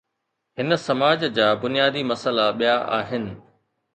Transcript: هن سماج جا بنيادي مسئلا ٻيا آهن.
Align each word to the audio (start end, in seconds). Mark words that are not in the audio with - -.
هن 0.59 0.75
سماج 0.87 1.21
جا 1.37 1.47
بنيادي 1.61 2.01
مسئلا 2.11 2.47
ٻيا 2.61 2.75
آهن. 2.99 3.23